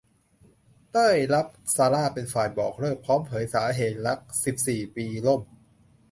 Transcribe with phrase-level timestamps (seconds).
[0.91, 5.41] เต้ย รับ ซาร่า เป็นฝ่ายบอกเลิก พร้อมเผยสาเหตุรัก สิบสี่ ปีล่ม